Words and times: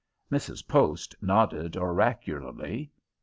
Mrs. 0.31 0.67
Post 0.67 1.13
nodded 1.21 1.77
oracularly. 1.77 2.89